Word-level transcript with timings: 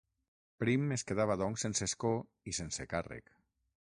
Prim 0.63 0.85
es 0.95 1.03
quedava 1.09 1.35
doncs 1.41 1.67
sense 1.67 1.87
escó 1.89 2.13
i 2.53 2.57
sense 2.61 2.91
càrrec. 2.95 3.33